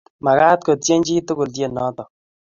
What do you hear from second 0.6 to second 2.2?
kotyen chi tukul tyenotok.